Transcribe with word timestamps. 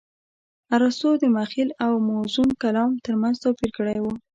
ارستو 0.75 1.09
د 1.21 1.23
مخيل 1.37 1.69
او 1.85 1.91
موزون 2.07 2.49
کلام 2.61 2.91
ترمنځ 3.05 3.35
توپير 3.43 3.71
کړى 3.77 3.97
و. 4.01 4.05